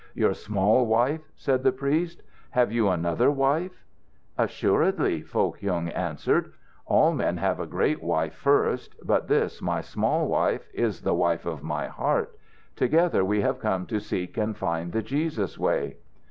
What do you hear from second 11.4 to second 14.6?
of my heart. Together we have come to seek and